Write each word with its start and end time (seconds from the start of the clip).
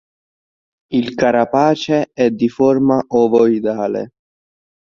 Il 0.93 1.13
carapace 1.13 2.09
è 2.11 2.31
di 2.31 2.49
forma 2.49 3.05
ovoidale. 3.09 4.13